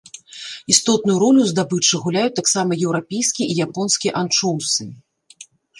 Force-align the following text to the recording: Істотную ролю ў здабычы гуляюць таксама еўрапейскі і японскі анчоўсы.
Істотную 0.75 1.17
ролю 1.23 1.39
ў 1.43 1.51
здабычы 1.51 1.95
гуляюць 2.07 2.33
таксама 2.41 2.71
еўрапейскі 2.87 3.43
і 3.47 3.53
японскі 3.71 4.15
анчоўсы. 4.25 4.83